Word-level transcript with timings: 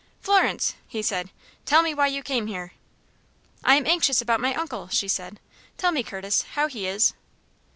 "Florence!" 0.19 0.73
he 0.87 1.03
said. 1.03 1.29
"Tell 1.63 1.83
me 1.83 1.93
why 1.93 2.07
you 2.07 2.23
came 2.23 2.47
here?" 2.47 2.71
"I 3.63 3.75
am 3.75 3.85
anxious 3.85 4.19
about 4.19 4.41
my 4.41 4.55
uncle," 4.55 4.87
she 4.87 5.07
said. 5.07 5.39
"Tell 5.77 5.91
me, 5.91 6.01
Curtis, 6.01 6.41
how 6.53 6.65
he 6.65 6.87
is." 6.87 7.13